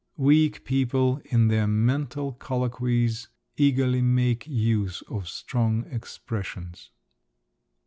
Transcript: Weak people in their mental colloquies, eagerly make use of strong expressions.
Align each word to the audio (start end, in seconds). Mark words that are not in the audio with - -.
Weak 0.31 0.63
people 0.65 1.21
in 1.25 1.47
their 1.47 1.67
mental 1.67 2.33
colloquies, 2.33 3.27
eagerly 3.55 4.01
make 4.01 4.47
use 4.47 5.03
of 5.03 5.27
strong 5.27 5.85
expressions. 5.91 6.89